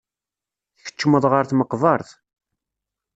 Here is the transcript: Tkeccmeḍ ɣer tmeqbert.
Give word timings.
Tkeccmeḍ 0.75 1.23
ɣer 1.31 1.43
tmeqbert. 1.45 2.09